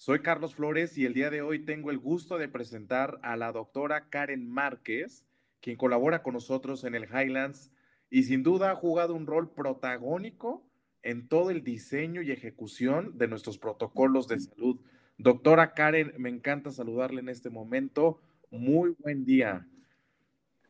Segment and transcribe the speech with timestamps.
[0.00, 3.50] Soy Carlos Flores y el día de hoy tengo el gusto de presentar a la
[3.50, 5.26] doctora Karen Márquez,
[5.60, 7.72] quien colabora con nosotros en el Highlands
[8.08, 10.64] y sin duda ha jugado un rol protagónico
[11.02, 14.78] en todo el diseño y ejecución de nuestros protocolos de salud.
[15.16, 18.20] Doctora Karen, me encanta saludarle en este momento.
[18.52, 19.66] Muy buen día.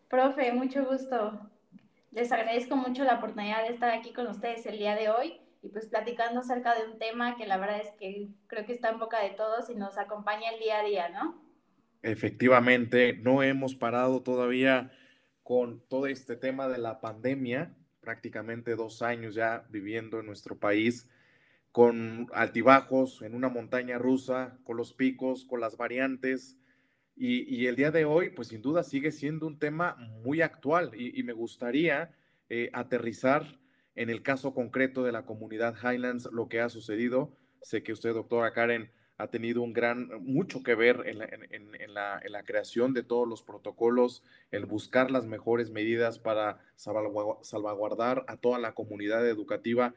[0.08, 1.50] Profe, mucho gusto.
[2.12, 5.68] Les agradezco mucho la oportunidad de estar aquí con ustedes el día de hoy y
[5.68, 8.98] pues platicando acerca de un tema que la verdad es que creo que está en
[8.98, 11.42] boca de todos y nos acompaña el día a día, ¿no?
[12.02, 14.92] Efectivamente, no hemos parado todavía
[15.42, 21.08] con todo este tema de la pandemia, prácticamente dos años ya viviendo en nuestro país,
[21.72, 26.56] con altibajos en una montaña rusa, con los picos, con las variantes.
[27.16, 31.20] Y, el día de hoy, pues sin duda sigue siendo un tema muy actual y,
[31.24, 32.14] me gustaría
[32.48, 33.58] eh, aterrizar
[33.98, 37.32] en el caso concreto de la comunidad Highlands, lo que ha sucedido.
[37.62, 41.18] Sé que usted, doctora Karen, ha tenido un gran, mucho que ver en
[41.94, 48.60] la, creación de todos los protocolos, el buscar las mejores medidas para salvaguardar a toda
[48.60, 49.96] la comunidad educativa.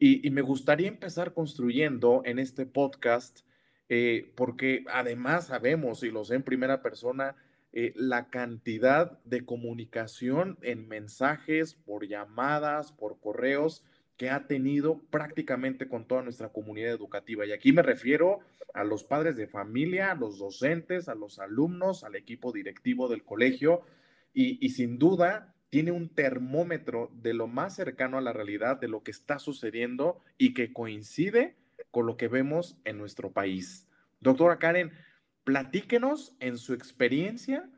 [0.00, 3.42] Y, me gustaría empezar construyendo en este podcast,
[3.88, 7.36] eh, porque además sabemos, y lo sé en primera persona,
[7.72, 13.84] eh, la cantidad de comunicación en mensajes, por llamadas, por correos,
[14.16, 17.46] que ha tenido prácticamente con toda nuestra comunidad educativa.
[17.46, 18.40] Y aquí me refiero
[18.74, 23.24] a los padres de familia, a los docentes, a los alumnos, al equipo directivo del
[23.24, 23.82] colegio
[24.32, 29.02] y, sin duda tiene un termómetro de lo más cercano a la realidad de lo
[29.02, 31.56] que está sucediendo y que coincide
[31.90, 33.86] con lo que vemos en nuestro país.
[34.20, 34.92] Doctora Karen,
[35.50, 37.68] platíquenos en su experiencia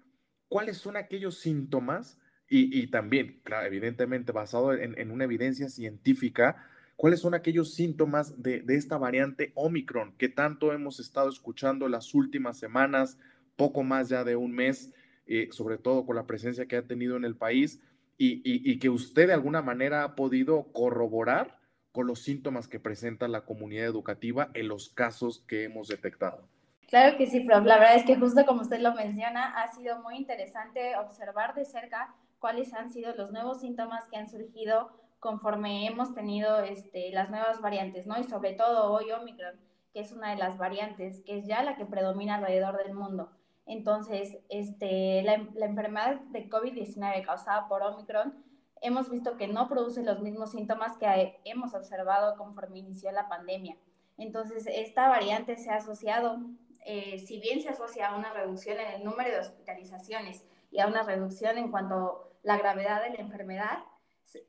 [0.48, 7.32] cuáles son aquellos síntomas y, también, claro, evidentemente basado en, una evidencia científica, cuáles son
[7.32, 13.18] aquellos síntomas de, esta variante Omicron que tanto hemos estado escuchando las últimas semanas,
[13.56, 14.92] poco más ya de un mes,
[15.24, 17.80] eh, sobre todo con la presencia que ha tenido en el país
[18.18, 21.58] y, que usted de alguna manera ha podido corroborar
[21.90, 26.51] con los síntomas que presenta la comunidad educativa en los casos que hemos detectado.
[26.92, 27.64] Claro que sí, prof.
[27.64, 31.64] La verdad es que justo como usted lo menciona, ha sido muy interesante observar de
[31.64, 37.30] cerca cuáles han sido los nuevos síntomas que han surgido conforme hemos tenido este, las
[37.30, 38.20] nuevas variantes, ¿no?
[38.20, 39.58] Y sobre todo hoy Omicron,
[39.94, 43.30] que es una de las variantes, que es ya la que predomina alrededor del mundo.
[43.64, 48.34] Entonces, este, la, la enfermedad de COVID-19 causada por Omicron,
[48.82, 53.78] hemos visto que no produce los mismos síntomas que hemos observado conforme inició la pandemia.
[54.18, 56.38] Entonces, esta variante se ha asociado,
[56.84, 60.86] eh, si bien se asocia a una reducción en el número de hospitalizaciones y a
[60.86, 63.78] una reducción en cuanto la gravedad de la enfermedad.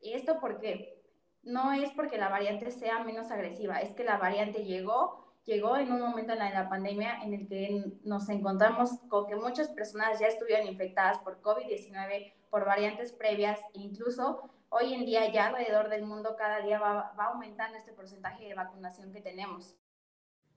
[0.01, 1.01] Esto porque
[1.43, 5.91] no es porque la variante sea menos agresiva, es que la variante llegó, llegó en
[5.91, 10.19] un momento en la, la pandemia en el que nos encontramos con que muchas personas
[10.19, 15.89] ya estuvieron infectadas por COVID-19, por variantes previas, e incluso hoy en día ya alrededor
[15.89, 19.75] del mundo cada día va, va aumentando este porcentaje de vacunación que tenemos.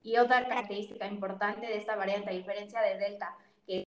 [0.03, 3.37] Y otra característica importante de esta variante, a diferencia de Delta,
[3.67, 3.85] que es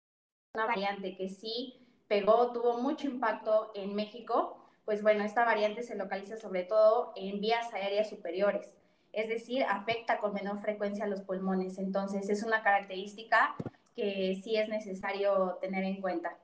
[0.54, 5.96] una variante que sí pegó, tuvo mucho impacto en México, pues bueno, esta variante se
[5.96, 8.76] localiza sobre todo en vías aéreas superiores,
[9.14, 11.78] es decir, afecta con menor frecuencia los pulmones.
[11.78, 13.56] Entonces, es una característica
[13.96, 16.38] que sí es necesario tener en cuenta.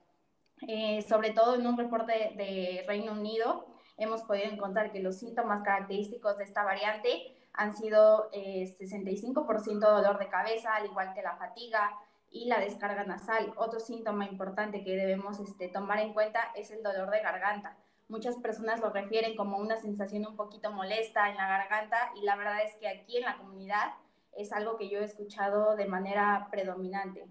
[0.68, 3.66] Eh, sobre todo en un reporte de Reino Unido,
[3.98, 10.18] hemos podido encontrar que los síntomas característicos de esta variante han sido eh, 65% dolor
[10.18, 11.92] de cabeza, al igual que la fatiga,
[12.32, 13.52] y la descarga nasal.
[13.58, 17.76] Otro síntoma importante que debemos este, tomar en cuenta es el dolor de garganta.
[18.08, 22.38] Muchas personas lo refieren como una sensación un poquito molesta en la garganta y la
[22.38, 23.92] verdad es que aquí en la comunidad
[24.38, 27.28] es algo que yo he escuchado de manera predominante.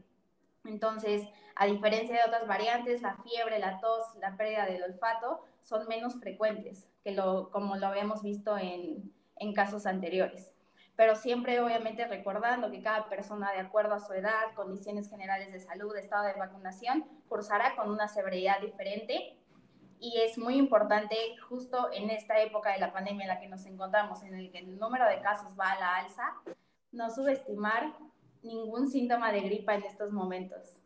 [0.67, 5.89] Entonces, a diferencia de otras variantes, la fiebre, la tos, la pérdida del olfato son
[5.89, 9.11] menos frecuentes que lo, como lo habíamos visto en,
[9.41, 10.53] en casos anteriores
[10.99, 15.61] pero siempre obviamente recordando que cada persona de acuerdo a su edad, condiciones generales de
[15.61, 19.37] salud, estado de vacunación, cursará con una severidad diferente
[20.01, 21.15] y es muy importante
[21.49, 24.59] justo en esta época de la pandemia en la que nos encontramos, en el que
[24.59, 26.35] el número de casos va a la alza,
[26.91, 27.95] no subestimar
[28.43, 30.81] ningún síntoma de gripa en estos momentos.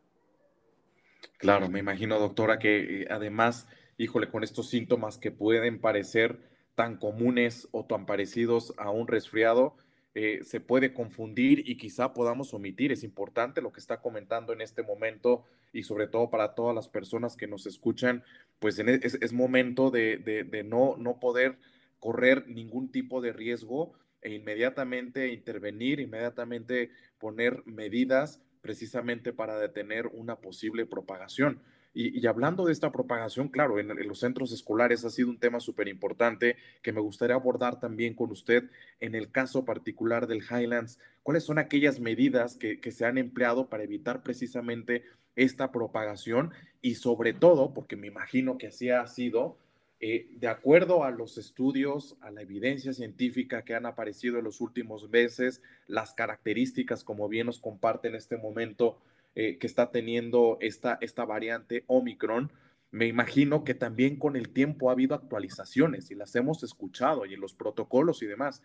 [1.39, 3.67] Claro, me imagino, doctora, que eh, además,
[3.97, 9.77] híjole, con estos síntomas que pueden parecer tan comunes o tan parecidos a un resfriado,
[10.15, 12.93] eh, se puede confundir y quizá podamos omitir.
[12.93, 16.89] Es importante lo que está comentando en este momento y sobre todo para todas las
[16.89, 18.23] personas que nos escuchan,
[18.59, 21.59] pues e, es, momento de, no, no poder
[21.99, 30.37] correr ningún tipo de riesgo e inmediatamente intervenir, inmediatamente poner medidas precisamente para detener una
[30.37, 31.61] posible propagación.
[31.95, 35.89] Y, hablando de esta propagación, claro, en, los centros escolares ha sido un tema súper
[35.89, 40.99] importante que me gustaría abordar también con usted en el caso particular del Highlands.
[41.23, 45.05] ¿Cuáles son aquellas medidas que, se han empleado para evitar precisamente
[45.37, 46.53] esta propagación?
[46.81, 49.59] Y sobre todo, porque me imagino que así ha sido,
[50.01, 54.63] eh, de acuerdo a los estudios, a la evidencia científica que han aparecido en los
[54.63, 58.99] últimos meses, las características, como bien nos comparte en este momento,
[59.35, 62.53] eh, que está teniendo esta, esta variante Omicron,
[62.91, 67.33] me imagino que también con el tiempo ha habido actualizaciones y las hemos escuchado y
[67.33, 68.63] en los protocolos y demás.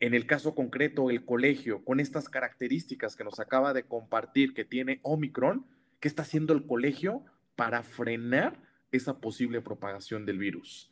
[0.00, 4.64] En el caso concreto, el colegio, con estas características que nos acaba de compartir que
[4.64, 5.66] tiene Omicron,
[6.00, 7.22] ¿qué está haciendo el colegio
[7.54, 8.58] para frenar
[8.90, 10.90] esa posible propagación del virus?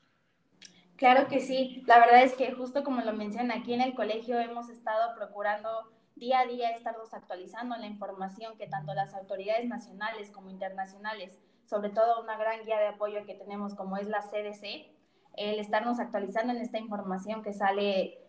[0.96, 1.82] Claro que sí.
[1.86, 5.90] La verdad es que justo como lo menciona, aquí en el colegio hemos estado procurando
[6.18, 11.90] día a día estarnos actualizando la información que tanto las autoridades nacionales como internacionales, sobre
[11.90, 14.90] todo una gran guía de apoyo que tenemos como es la CDC,
[15.36, 18.28] el estarnos actualizando en esta información que sale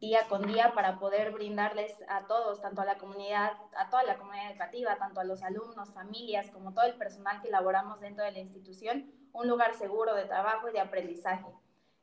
[0.00, 4.16] día con día para poder brindarles a todos, tanto a la comunidad, a toda la
[4.16, 8.32] comunidad educativa, tanto a los alumnos, familias, como todo el personal que elaboramos dentro de
[8.32, 11.46] la institución, un lugar seguro de trabajo y de aprendizaje.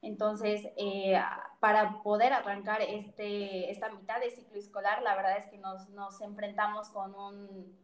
[0.01, 1.19] Entonces, eh,
[1.59, 6.21] para poder arrancar este, esta mitad de ciclo escolar, la verdad es que nos, nos
[6.21, 7.75] enfrentamos con, un,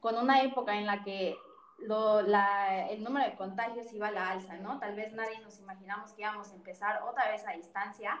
[0.00, 1.36] con una época en la que
[1.78, 4.78] lo, la, el número de contagios iba a la alza, ¿no?
[4.78, 8.20] Tal vez nadie nos imaginamos que íbamos a empezar otra vez a distancia,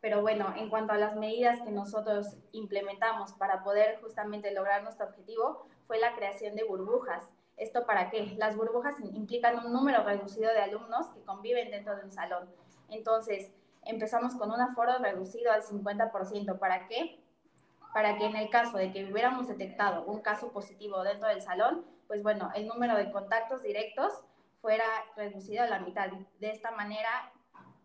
[0.00, 5.06] pero bueno, en cuanto a las medidas que nosotros implementamos para poder justamente lograr nuestro
[5.06, 7.30] objetivo, fue la creación de burbujas.
[7.56, 8.34] ¿Esto para qué?
[8.38, 12.48] Las burbujas implican un número reducido de alumnos que conviven dentro de un salón.
[12.88, 13.52] Entonces,
[13.84, 16.58] empezamos con un aforo reducido al 50%.
[16.58, 17.20] ¿Para qué?
[17.92, 21.84] Para que en el caso de que hubiéramos detectado un caso positivo dentro del salón,
[22.08, 24.12] pues bueno, el número de contactos directos
[24.60, 24.84] fuera
[25.16, 26.08] reducido a la mitad.
[26.40, 27.32] De esta manera,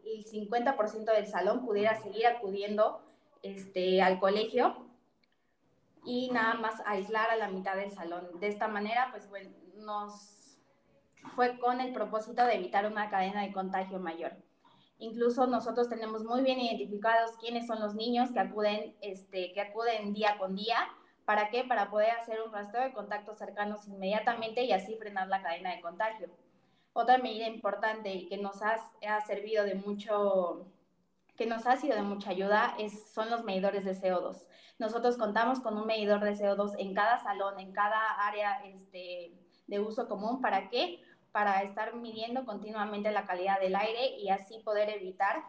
[0.06, 3.02] el 50% del salón pudiera seguir acudiendo
[3.44, 4.87] este, al colegio
[6.05, 8.39] y nada más aislar a la mitad del salón.
[8.39, 10.59] De esta manera, pues bueno, nos
[11.35, 14.33] fue con el propósito de evitar una cadena de contagio mayor.
[14.99, 20.13] Incluso nosotros tenemos muy bien identificados quiénes son los niños que acuden, este, que acuden
[20.13, 20.77] día con día.
[21.25, 21.63] ¿Para qué?
[21.63, 25.81] Para poder hacer un rastreo de contactos cercanos inmediatamente y así frenar la cadena de
[25.81, 26.29] contagio.
[26.94, 28.77] Otra medida importante y que nos ha,
[29.07, 30.65] ha servido de mucho,
[31.38, 34.48] que nos ha sido de mucha ayuda es, son los medidores de CO2.
[34.80, 39.34] Nosotros contamos con un medidor de CO2 en cada salón, en cada área este,
[39.68, 40.42] de uso común.
[40.42, 41.01] ¿Para qué?
[41.31, 45.44] Para estar midiendo continuamente la calidad del aire y así poder evitar.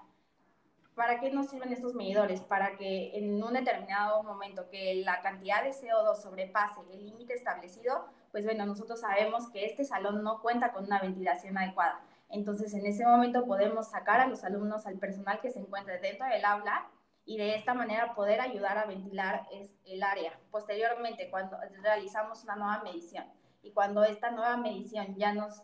[0.95, 2.43] ¿Para qué nos sirven estos medidores?
[2.43, 8.07] Para que en un determinado momento que la cantidad de CO2 sobrepase el límite establecido,
[8.31, 12.03] pues bueno, nosotros sabemos que este salón no cuenta con una ventilación adecuada.
[12.31, 16.27] Entonces, en ese momento podemos sacar a los alumnos, al personal que se encuentre dentro
[16.27, 16.89] del aula
[17.25, 19.47] y de esta manera poder ayudar a ventilar
[19.85, 20.39] el área.
[20.51, 23.25] Posteriormente, cuando realizamos una nueva medición
[23.63, 25.63] y cuando esta nueva medición ya nos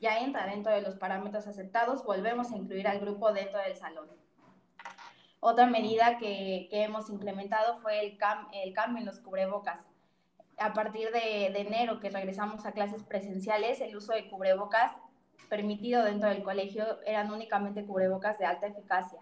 [0.00, 4.08] ya entra dentro de los parámetros aceptados, volvemos a incluir al grupo dentro del salón.
[5.40, 8.18] Otra medida que, que hemos implementado fue el,
[8.52, 9.90] el, cambio en los cubrebocas.
[10.58, 14.92] A partir de, de enero que regresamos a clases presenciales, el uso de cubrebocas
[15.48, 19.20] permitido dentro del colegio eran únicamente cubrebocas de alta eficacia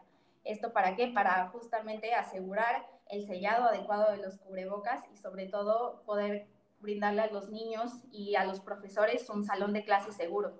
[0.48, 1.08] ¿Esto para qué?
[1.08, 6.46] Para justamente asegurar el sellado adecuado de los cubrebocas y sobre todo poder
[6.80, 10.54] brindarle a los niños y a los profesores un salón de clase seguro.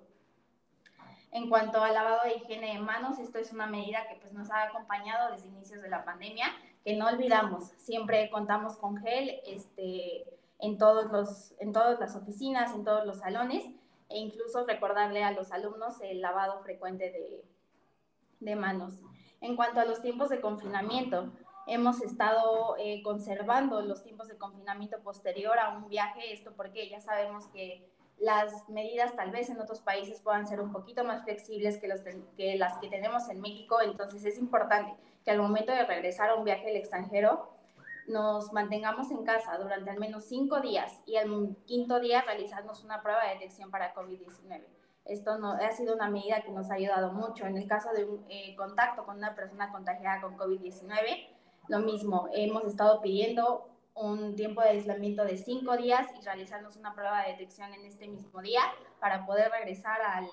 [1.31, 4.51] En cuanto al lavado de higiene de manos, esto es una medida que pues, nos
[4.51, 6.45] ha acompañado desde inicios de la pandemia,
[6.83, 10.23] que no olvidamos, siempre contamos con gel este,
[10.59, 13.65] en, todos los, en todas las oficinas, en todos los salones,
[14.09, 17.45] e incluso recordarle a los alumnos el lavado frecuente de,
[18.39, 18.93] de manos.
[19.41, 21.31] En cuanto a los tiempos de confinamiento,
[21.67, 26.99] hemos estado eh, conservando los tiempos de confinamiento posterior a un viaje, esto porque ya
[26.99, 27.87] sabemos que
[28.17, 32.01] las medidas tal vez en otros países puedan ser un poquito más flexibles que, los
[32.35, 36.35] que las que tenemos en México, entonces es importante que al momento de regresar a
[36.35, 37.49] un viaje al extranjero
[38.09, 43.01] nos mantengamos en casa durante al menos cinco días y al quinto día realizarnos una
[43.01, 44.65] prueba de detección para COVID-19.
[45.05, 47.45] Esto no, ha sido una medida que nos ha ayudado mucho.
[47.45, 51.27] En el caso de un eh, contacto con una persona contagiada con COVID-19,
[51.67, 56.95] lo mismo, hemos estado pidiendo un tiempo de aislamiento de cinco días y realizarnos una
[56.95, 58.61] prueba de detección en este mismo día
[58.99, 60.27] para poder regresar al,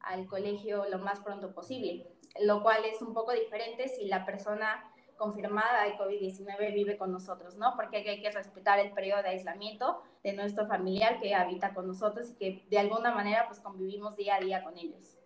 [0.00, 2.06] al colegio lo más pronto posible,
[2.40, 4.84] lo cual es un poco diferente si la persona
[5.18, 7.74] confirmada de COVID-19 vive con nosotros, ¿no?
[7.76, 12.30] Porque hay que respetar el periodo de aislamiento de nuestro familiar que habita con nosotros
[12.30, 15.18] y que de alguna manera pues convivimos día a día con ellos.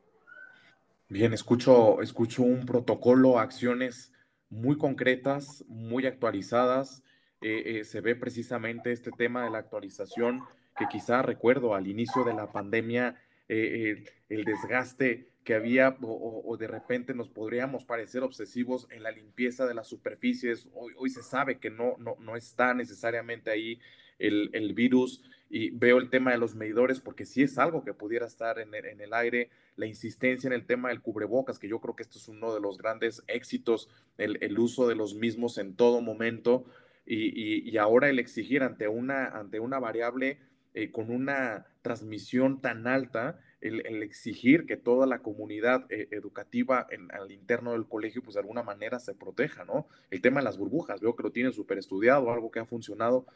[1.09, 4.13] Bien, escucho, escucho un protocolo, acciones
[4.49, 7.03] muy concretas, muy actualizadas.
[7.43, 10.43] Eh, eh, se ve precisamente este tema de la actualización
[10.77, 13.17] que quizá recuerdo al inicio de la pandemia,
[13.49, 19.67] eh, el desgaste que había o, de repente nos podríamos parecer obsesivos en la limpieza
[19.67, 20.69] de las superficies.
[20.75, 23.81] Hoy, hoy se sabe que no, no, no está necesariamente ahí
[24.19, 27.93] el, el, virus y veo el tema de los medidores porque sí es algo que
[27.93, 31.69] pudiera estar en el, en el, aire, la insistencia en el tema del cubrebocas, que
[31.69, 35.15] yo creo que esto es uno de los grandes éxitos, el, el uso de los
[35.17, 36.67] mismos en todo momento
[37.05, 40.39] y, y, ahora el exigir ante una, ante una variable
[40.75, 47.31] eh, con una transmisión tan alta, el, exigir que toda la comunidad eh, educativa al
[47.31, 49.87] interno del colegio, pues de alguna manera se proteja, ¿no?
[50.11, 53.27] El tema de las burbujas, veo que lo tienen súper estudiado, algo que ha funcionado.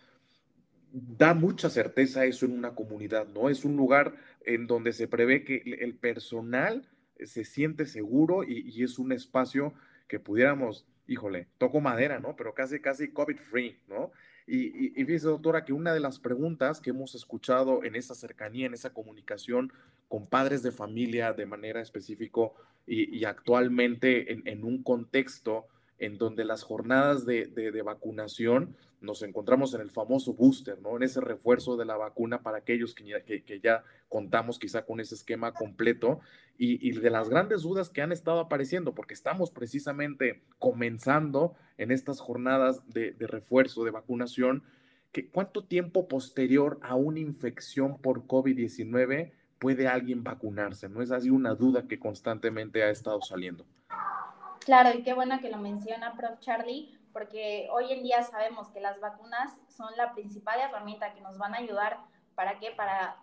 [0.93, 3.49] Da mucha certeza eso en una comunidad, ¿no?
[3.49, 4.15] Es un lugar
[4.45, 6.89] en donde se prevé que el personal
[7.25, 9.75] se siente seguro y, y es un espacio
[10.09, 12.37] que pudiéramos, híjole, toco madera, ¿no?
[12.37, 14.13] Pero casi, casi COVID free, ¿no?
[14.47, 18.67] Y, y, fíjese, doctora, que una de las preguntas que hemos escuchado en esa cercanía,
[18.67, 19.73] en esa comunicación
[20.09, 22.43] con padres de familia de manera específica
[22.87, 25.67] y, actualmente en, un contexto
[25.99, 30.97] en donde las jornadas de, vacunación nos encontramos en el famoso booster, ¿no?
[30.97, 35.53] En ese refuerzo de la vacuna para aquellos que ya, contamos quizá con ese esquema
[35.53, 36.21] completo
[36.59, 41.91] y, y, de las grandes dudas que han estado apareciendo, porque estamos precisamente comenzando en
[41.91, 44.63] estas jornadas de, de refuerzo de vacunación,
[45.13, 50.89] que cuánto tiempo posterior a una infección por COVID-19 puede alguien vacunarse?
[50.89, 53.67] ¿No es así una duda que constantemente ha estado saliendo?
[54.67, 56.41] Claro, y qué bueno que lo menciona, prof.
[56.41, 61.39] Charlie, porque hoy en día sabemos que las vacunas son la principal herramienta que nos
[61.39, 62.01] van a ayudar
[62.35, 63.17] para qué, para,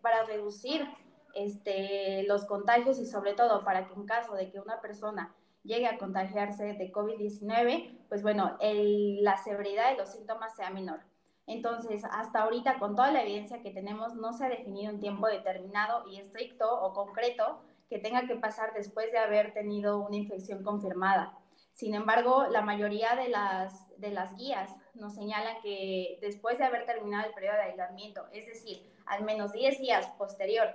[0.00, 0.88] para reducir
[1.34, 5.86] este, los contagios y sobre todo para que en caso de que una persona llegue
[5.86, 11.00] a contagiarse de COVID-19, pues bueno, la severidad de los síntomas sea menor.
[11.46, 15.26] Entonces, hasta ahorita, con toda la evidencia que tenemos, no se ha definido un tiempo
[15.26, 17.60] determinado y estricto o concreto
[17.94, 21.38] que tenga que pasar después de haber tenido una infección confirmada.
[21.70, 26.86] Sin embargo, la mayoría de las, de las guías nos señalan que después de haber
[26.86, 30.74] terminado el periodo de aislamiento, es decir, al menos 10 días posterior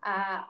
[0.00, 0.48] a,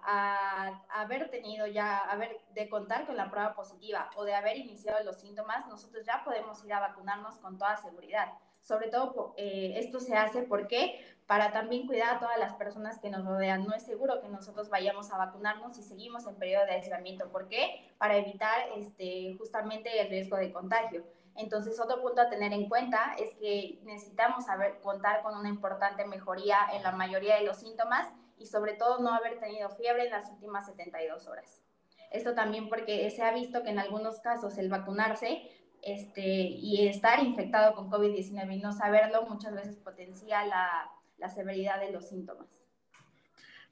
[0.93, 5.03] a, haber tenido ya, haber de contar con la prueba positiva o de haber iniciado
[5.03, 8.29] los síntomas, nosotros ya podemos ir a vacunarnos con toda seguridad.
[8.67, 13.11] Sobre todo eh, esto se hace porque para también cuidar a todas las personas que
[13.11, 13.65] nos rodean.
[13.65, 17.29] No es seguro que nosotros vayamos a vacunarnos si seguimos en periodo de aislamiento.
[17.31, 17.95] ¿Por qué?
[17.97, 21.05] Para evitar este, justamente el riesgo de contagio.
[21.37, 26.05] Entonces, otro punto a tener en cuenta es que necesitamos saber contar con una importante
[26.05, 30.11] mejoría en la mayoría de los síntomas y sobre todo no haber tenido fiebre en
[30.11, 31.63] las últimas 72 horas.
[32.11, 35.51] Esto también porque se ha visto que en algunos casos el vacunarse
[35.83, 41.81] este, y estar infectado con COVID-19 y no saberlo muchas veces potencia la, la severidad
[41.81, 42.47] de los síntomas.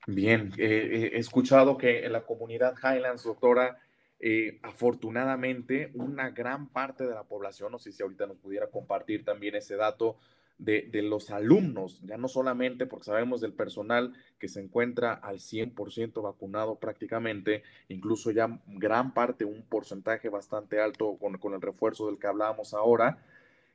[0.07, 3.79] Bien, eh, he escuchado que en la comunidad Highlands, doctora,
[4.21, 9.25] eh, afortunadamente una gran parte de la población, no sé si ahorita nos pudiera compartir
[9.25, 10.17] también ese dato,
[10.59, 16.23] de, los alumnos, ya no solamente porque sabemos del personal que se encuentra al 100%
[16.23, 22.27] vacunado prácticamente, incluso ya gran parte, un porcentaje bastante alto con, el refuerzo del que
[22.27, 23.19] hablábamos ahora,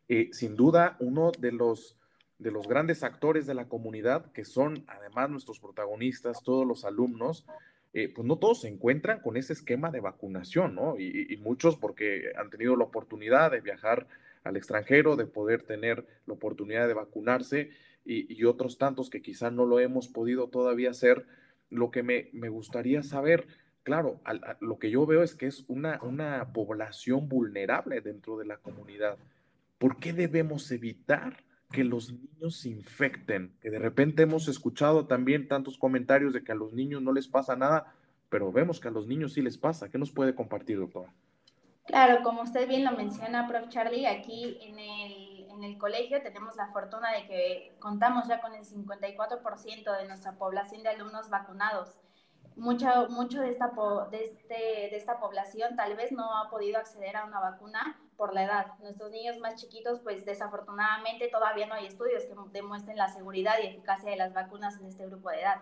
[0.08, 1.98] eh, sin duda uno de los,
[2.40, 7.46] de los grandes actores de la comunidad, que son además nuestros protagonistas, todos los alumnos,
[7.92, 11.00] eh, pues no todos se encuentran con ese esquema de vacunación, ¿no?
[11.00, 14.08] Y, muchos porque han tenido la oportunidad de viajar
[14.44, 17.70] al extranjero, de poder tener la oportunidad de vacunarse
[18.06, 21.28] y, otros tantos que quizá no lo hemos podido todavía hacer.
[21.70, 23.48] Lo que me, gustaría saber,
[23.84, 24.20] claro,
[24.62, 29.18] lo que yo veo es que es una, una población vulnerable dentro de la comunidad.
[29.78, 33.54] ¿Por qué debemos evitar que los niños se infecten?
[33.62, 37.28] Que de repente hemos escuchado también tantos comentarios de que a los niños no les
[37.28, 37.94] pasa nada,
[38.30, 39.90] pero vemos que a los niños sí les pasa.
[39.90, 41.14] ¿Qué nos puede compartir, doctora?
[41.90, 43.68] Claro, como usted bien lo menciona, Prof.
[43.70, 48.54] Charlie, aquí en el, en el colegio tenemos la fortuna de que contamos ya con
[48.54, 51.98] el 54% de nuestra población de alumnos vacunados.
[52.56, 53.72] Mucho, mucho de, esta,
[54.12, 58.36] de, este, de esta población tal vez no ha podido acceder a una vacuna por
[58.36, 58.68] la edad.
[58.82, 63.66] Nuestros niños más chiquitos, pues desafortunadamente todavía no hay estudios que demuestren la seguridad y
[63.66, 65.62] eficacia de las vacunas en este grupo de edad.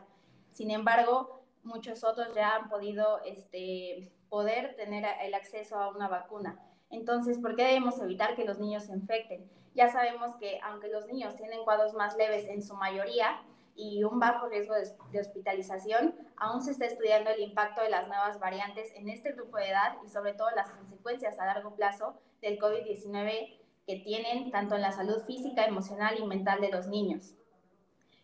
[0.51, 6.59] Sin embargo, muchos otros ya han podido este, poder tener el acceso a una vacuna.
[6.89, 9.49] Entonces, ¿por qué debemos evitar que los niños se infecten?
[9.73, 13.43] Ya sabemos que aunque los niños tienen cuadros más leves en su mayoría
[13.75, 18.39] y un bajo riesgo de, hospitalización, aún se está estudiando el impacto de las nuevas
[18.39, 22.57] variantes en este grupo de edad y sobre todo las consecuencias a largo plazo del
[22.57, 27.35] COVID-19 que tienen tanto en la salud física, emocional y mental de los niños.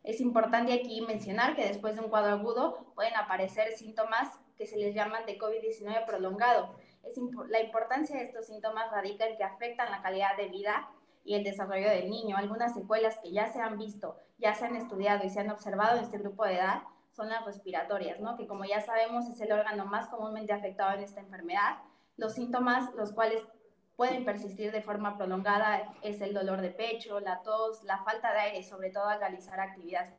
[0.04, 4.78] Es importante aquí mencionar que después de un cuadro agudo pueden aparecer síntomas que se
[4.78, 6.76] les llaman de COVID-19 prolongado.
[7.04, 7.18] Es
[7.50, 10.90] la importancia de estos síntomas radica en que afectan la calidad de vida
[11.26, 12.38] y el desarrollo del niño.
[12.38, 15.98] Algunas secuelas que ya se han visto, ya se han estudiado y se han observado
[15.98, 16.84] en este grupo de edad
[17.16, 18.36] son las respiratorias, ¿no?
[18.38, 21.78] que como ya sabemos es el órgano más comúnmente afectado en esta enfermedad.
[22.18, 23.44] Los síntomas, los cuales
[23.96, 28.40] pueden persistir de forma prolongada, es el dolor de pecho, la tos, la falta de
[28.40, 30.16] aire, sobre todo al realizar actividades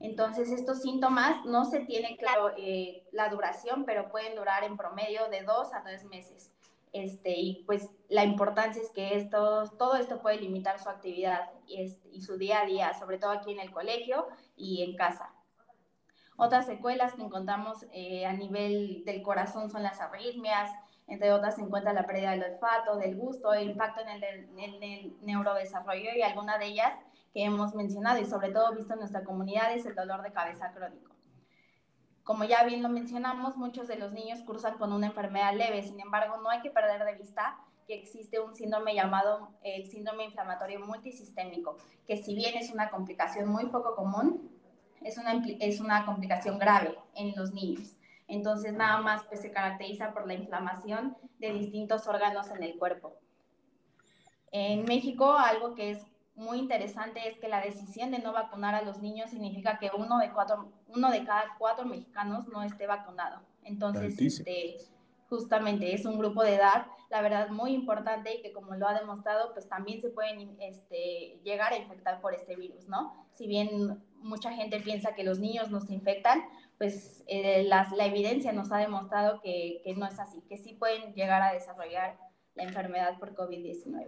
[0.00, 5.28] entonces, estos síntomas no se tiene claro eh, la duración, pero pueden durar en promedio
[5.28, 6.52] de dos a tres meses.
[6.92, 11.82] Este, y pues la importancia es que esto, todo esto puede limitar su actividad y,
[12.12, 14.26] y su día a día, sobre todo aquí en el colegio
[14.56, 15.34] y en casa.
[16.36, 20.70] Otras secuelas que encontramos eh, a nivel del corazón son las arritmias,
[21.08, 24.24] entre otras se encuentra la pérdida del olfato, del gusto, el impacto en el,
[24.56, 26.94] en el neurodesarrollo y alguna de ellas
[27.32, 30.72] que hemos mencionado y sobre todo visto en nuestra comunidad es el dolor de cabeza
[30.72, 31.14] crónico.
[32.24, 35.98] Como ya bien lo mencionamos, muchos de los niños cursan con una enfermedad leve, sin
[36.00, 40.78] embargo, no hay que perder de vista que existe un síndrome llamado el síndrome inflamatorio
[40.80, 44.50] multisistémico, que si bien es una complicación muy poco común,
[45.02, 47.96] es una, es una complicación grave en los niños.
[48.26, 53.16] Entonces, nada más pues, se caracteriza por la inflamación de distintos órganos en el cuerpo.
[54.52, 56.06] En México, algo que es
[56.38, 60.18] muy interesante es que la decisión de no vacunar a los niños significa que uno
[60.18, 63.40] de, cuatro, uno de cada cuatro mexicanos no esté vacunado.
[63.64, 64.76] Entonces, este,
[65.28, 68.98] justamente es un grupo de edad, la verdad, muy importante y que como lo ha
[68.98, 73.26] demostrado, pues también se pueden este, llegar a infectar por este virus, ¿no?
[73.32, 76.40] Si bien mucha gente piensa que los niños no se infectan,
[76.78, 81.14] pues eh, la evidencia nos ha demostrado que, que no es así, que sí pueden
[81.14, 82.16] llegar a desarrollar
[82.54, 84.06] la enfermedad por COVID-19.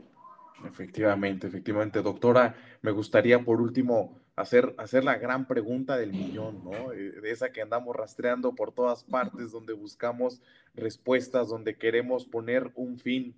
[0.66, 2.02] Efectivamente, efectivamente.
[2.02, 6.92] Doctora, me gustaría por último hacer, hacer la gran pregunta del millón, ¿no?
[6.92, 10.40] Eh, de esa que andamos rastreando por todas partes, donde buscamos
[10.74, 13.34] respuestas, donde queremos poner un fin.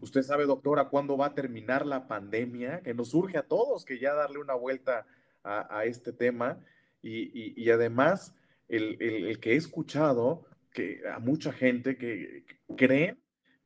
[0.00, 3.98] Usted sabe, doctora, cuándo va a terminar la pandemia, que nos urge a todos que
[3.98, 5.06] ya darle una vuelta
[5.44, 6.58] a, este tema.
[7.02, 8.32] Y, y, además,
[8.68, 12.44] el, el, el, que he escuchado que a mucha gente que
[12.76, 13.16] cree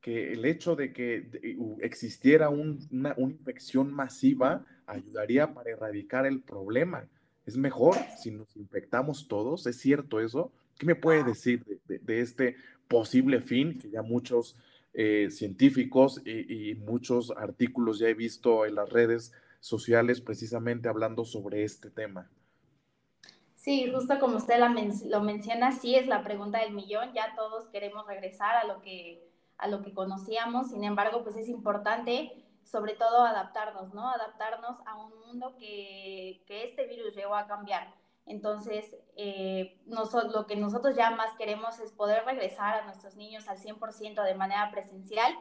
[0.07, 1.29] que el hecho de que
[1.81, 7.09] existiera una, infección masiva ayudaría para erradicar el problema.
[7.45, 10.53] Es mejor si nos infectamos todos, ¿es cierto eso?
[10.79, 12.55] ¿Qué me puede decir de, este
[12.87, 14.55] posible fin que ya muchos
[14.95, 21.25] eh, científicos y, y, muchos artículos ya he visto en las redes sociales precisamente hablando
[21.25, 22.31] sobre este tema?
[23.57, 24.61] Sí, justo como usted
[25.09, 29.26] lo menciona, sí es la pregunta del millón, ya todos queremos regresar a lo que
[29.59, 34.09] a lo que conocíamos, sin embargo, pues es importante sobre todo adaptarnos, ¿no?
[34.09, 37.95] Adaptarnos a un mundo que, que este virus llegó a cambiar.
[38.27, 43.59] Entonces, eh, lo que nosotros ya más queremos es poder regresar a nuestros niños al
[43.59, 45.33] 100% de manera presencial.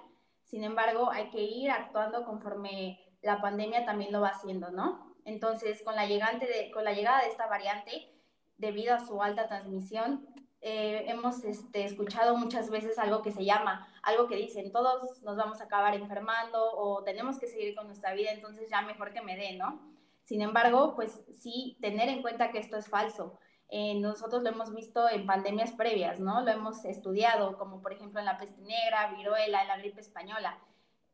[0.43, 5.15] Sin embargo, hay que ir actuando conforme la pandemia también lo va haciendo, ¿no?
[5.25, 8.13] Entonces, con la, llegante de, con la llegada de esta variante,
[8.57, 10.27] debido a su alta transmisión,
[10.67, 15.37] eh, hemos este, escuchado muchas veces algo que se llama, algo que dicen, todos nos
[15.37, 19.21] vamos a acabar enfermando o tenemos que seguir con nuestra vida, entonces ya mejor que
[19.21, 19.79] me dé, ¿no?
[20.23, 23.37] Sin embargo, pues sí, tener en cuenta que esto es falso.
[23.69, 26.41] Eh, nosotros lo hemos visto en pandemias previas, ¿no?
[26.41, 30.57] Lo hemos estudiado, como por ejemplo en la peste negra, viruela, en la gripe española.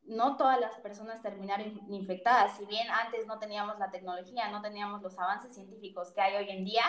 [0.04, 2.56] No todas las personas terminaron infectadas.
[2.56, 6.48] Si bien antes no teníamos la tecnología, no teníamos los avances científicos que hay hoy
[6.48, 6.84] en día,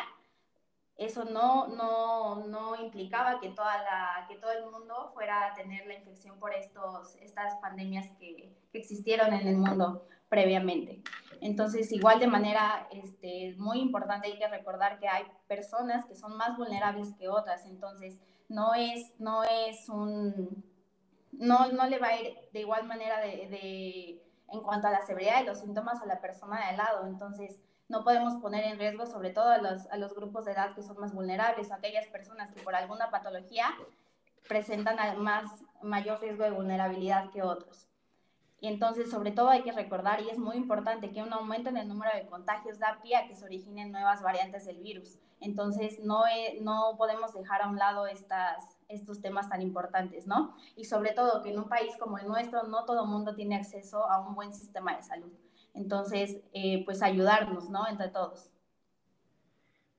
[0.97, 5.87] eso no, no, no implicaba que, toda la, que todo el mundo fuera a tener
[5.87, 11.01] la infección por estos, estas pandemias que, que existieron en el mundo previamente.
[11.41, 16.37] Entonces, igual de manera este, muy importante hay que recordar que hay personas que son
[16.37, 17.65] más vulnerables que otras.
[17.65, 20.63] Entonces, no es, no es un
[21.31, 25.01] no, no le va a ir de igual manera de, de, en cuanto a la
[25.01, 27.07] severidad de los síntomas a la persona de al lado.
[27.07, 27.61] Entonces,
[27.93, 30.81] no podemos poner en riesgo sobre todo a los, a los grupos de edad que
[30.81, 33.67] son más vulnerables, aquellas personas que por alguna patología
[34.49, 37.87] presentan más, mayor riesgo de vulnerabilidad que otros.
[38.59, 41.77] Y entonces, sobre todo hay que recordar, y es muy importante, que un aumento en
[41.77, 45.19] el número de contagios da pie a que se originen nuevas variantes del virus.
[45.39, 46.23] Entonces, no,
[46.61, 50.55] no podemos dejar a un lado estas, estos temas tan importantes, ¿no?
[50.77, 53.57] Y sobre todo que en un país como el nuestro no todo el mundo tiene
[53.57, 55.33] acceso a un buen sistema de salud.
[55.73, 57.87] Entonces, eh, pues ayudarnos, ¿no?
[57.87, 58.49] Entre todos.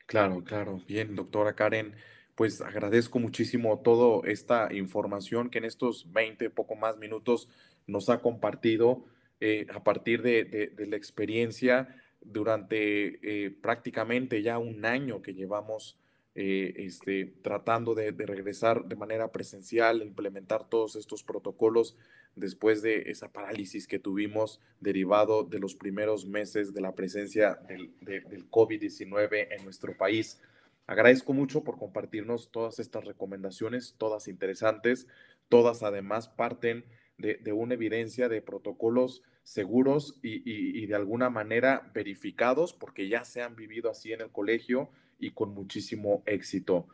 [0.07, 0.81] Claro, claro.
[0.87, 1.95] Bien, doctora Karen,
[2.35, 7.49] pues agradezco muchísimo toda esta información que en estos 20, poco más minutos
[7.87, 9.05] nos ha compartido
[9.41, 11.89] eh, a partir de, la experiencia
[12.21, 15.99] durante eh, prácticamente ya un año que llevamos
[16.35, 21.97] eh, este, tratando de, regresar de manera presencial, implementar todos estos protocolos
[22.35, 27.93] después de esa parálisis que tuvimos derivado de los primeros meses de la presencia del,
[28.01, 30.41] del COVID-19 en nuestro país.
[30.87, 35.07] Agradezco mucho por compartirnos todas estas recomendaciones, todas interesantes,
[35.49, 36.85] todas además parten
[37.17, 43.57] de, una evidencia de protocolos seguros y, de alguna manera verificados porque ya se han
[43.57, 46.89] vivido así en el colegio y con muchísimo éxito.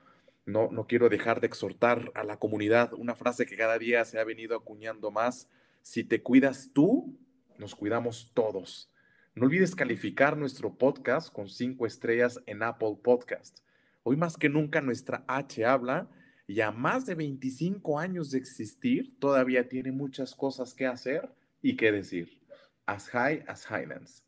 [0.46, 4.18] No, no quiero dejar de exhortar a la comunidad una frase que cada día se
[4.18, 5.48] ha venido acuñando más.
[5.82, 7.16] Si te cuidas tú,
[7.58, 8.90] nos cuidamos todos.
[9.34, 13.60] No olvides calificar nuestro podcast con cinco estrellas en Apple Podcast.
[14.02, 16.08] Hoy más que nunca nuestra H habla
[16.46, 21.30] y a más de 25 años de existir, todavía tiene muchas cosas que hacer
[21.62, 22.40] y que decir.
[22.86, 24.24] As high as Highlands.